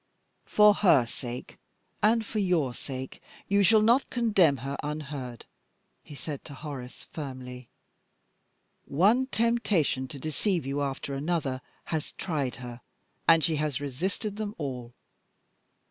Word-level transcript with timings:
"For 0.47 0.73
her 0.73 1.05
sake, 1.05 1.59
and 2.01 2.25
for 2.25 2.39
your 2.39 2.73
sake, 2.73 3.21
you 3.47 3.61
shall 3.61 3.83
not 3.83 4.09
condemn 4.09 4.57
her 4.65 4.75
unheard," 4.81 5.45
he 6.01 6.15
said 6.15 6.43
to 6.45 6.55
Horace, 6.55 7.03
firmly. 7.11 7.69
"One 8.85 9.27
temptation 9.27 10.07
to 10.07 10.17
deceive 10.17 10.65
you 10.65 10.81
after 10.81 11.13
another 11.13 11.61
has 11.93 12.13
tried 12.13 12.55
her, 12.55 12.81
and 13.27 13.43
she 13.43 13.57
has 13.57 13.79
resisted 13.79 14.37
them 14.37 14.55
all. 14.57 14.95